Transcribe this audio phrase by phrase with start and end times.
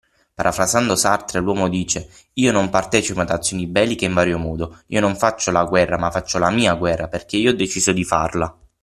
[0.33, 5.15] Parafrasando Sartre l'uomo dice: ”io non partecipo ad azioni belliche in vario modo, io non
[5.15, 8.57] faccio la guerra ma faccio la mia guerra perché io ho deciso di farla”.